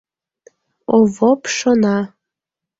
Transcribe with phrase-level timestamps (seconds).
[0.95, 1.97] Овоп шона.